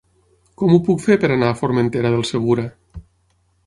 [0.61, 2.69] Com ho puc fer per anar a Formentera del Segura?